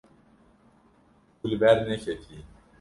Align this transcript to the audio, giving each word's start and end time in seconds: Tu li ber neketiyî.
Tu 1.37 1.43
li 1.49 1.57
ber 1.61 1.77
neketiyî. 1.89 2.39